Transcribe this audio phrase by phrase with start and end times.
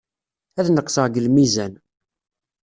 [0.59, 1.73] Ad neqseɣ deg lmizan.